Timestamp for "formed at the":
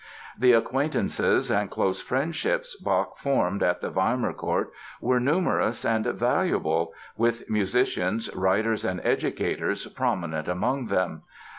3.19-3.91